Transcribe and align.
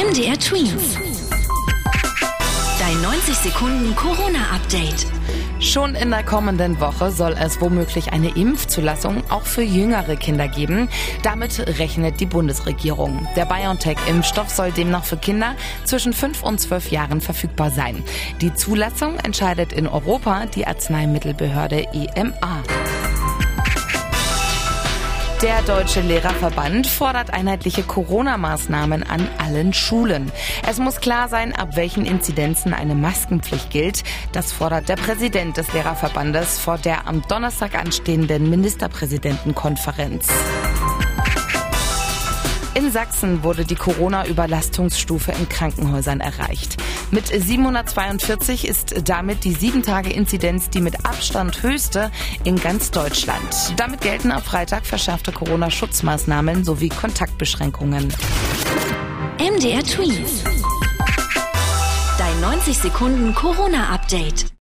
MDR 0.00 0.38
Twins. 0.38 0.96
Dein 2.78 3.02
90 3.02 3.34
Sekunden 3.34 3.94
Corona-Update. 3.94 5.06
Schon 5.60 5.94
in 5.94 6.08
der 6.08 6.22
kommenden 6.22 6.80
Woche 6.80 7.10
soll 7.10 7.36
es 7.38 7.60
womöglich 7.60 8.10
eine 8.10 8.34
Impfzulassung 8.34 9.22
auch 9.28 9.42
für 9.42 9.60
jüngere 9.60 10.16
Kinder 10.16 10.48
geben. 10.48 10.88
Damit 11.22 11.78
rechnet 11.78 12.18
die 12.18 12.24
Bundesregierung. 12.24 13.28
Der 13.36 13.44
BioNTech-Impfstoff 13.44 14.48
soll 14.48 14.72
demnach 14.72 15.04
für 15.04 15.18
Kinder 15.18 15.54
zwischen 15.84 16.14
5 16.14 16.44
und 16.44 16.58
12 16.58 16.90
Jahren 16.90 17.20
verfügbar 17.20 17.70
sein. 17.70 18.02
Die 18.40 18.54
Zulassung 18.54 19.18
entscheidet 19.18 19.74
in 19.74 19.86
Europa 19.86 20.46
die 20.46 20.66
Arzneimittelbehörde 20.66 21.88
EMA. 21.92 22.62
Der 25.42 25.62
Deutsche 25.62 26.02
Lehrerverband 26.02 26.86
fordert 26.86 27.32
einheitliche 27.32 27.82
Corona-Maßnahmen 27.82 29.02
an 29.02 29.26
allen 29.38 29.72
Schulen. 29.72 30.30
Es 30.68 30.78
muss 30.78 31.00
klar 31.00 31.30
sein, 31.30 31.54
ab 31.54 31.76
welchen 31.76 32.04
Inzidenzen 32.04 32.74
eine 32.74 32.94
Maskenpflicht 32.94 33.70
gilt. 33.70 34.02
Das 34.32 34.52
fordert 34.52 34.90
der 34.90 34.96
Präsident 34.96 35.56
des 35.56 35.72
Lehrerverbandes 35.72 36.58
vor 36.58 36.76
der 36.76 37.08
am 37.08 37.22
Donnerstag 37.26 37.74
anstehenden 37.74 38.50
Ministerpräsidentenkonferenz. 38.50 40.28
In 42.74 42.92
Sachsen 42.92 43.42
wurde 43.42 43.64
die 43.64 43.74
Corona-Überlastungsstufe 43.74 45.32
in 45.32 45.48
Krankenhäusern 45.48 46.20
erreicht. 46.20 46.76
Mit 47.10 47.26
742 47.26 48.68
ist 48.68 49.08
damit 49.08 49.42
die 49.42 49.56
7-Tage-Inzidenz 49.56 50.70
die 50.70 50.80
mit 50.80 51.04
Abstand 51.04 51.64
höchste 51.64 52.12
in 52.44 52.56
ganz 52.56 52.92
Deutschland. 52.92 53.74
Damit 53.76 54.02
gelten 54.02 54.30
ab 54.30 54.46
Freitag 54.46 54.86
verschärfte 54.86 55.32
Corona-Schutzmaßnahmen 55.32 56.62
sowie 56.62 56.90
Kontaktbeschränkungen. 56.90 58.14
MDR 59.38 59.82
Twins. 59.82 60.44
Dein 62.18 62.40
90 62.40 62.78
Sekunden 62.78 63.34
Corona-Update. 63.34 64.52